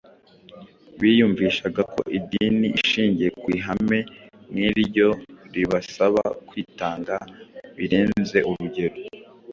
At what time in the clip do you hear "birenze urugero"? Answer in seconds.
7.77-8.95